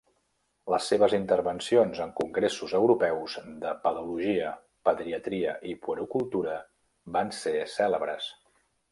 [0.73, 4.53] Les seves intervencions en congressos europeus de Pedologia,
[4.89, 6.55] Pediatria i Puericultura
[7.19, 8.31] van ser cèlebres.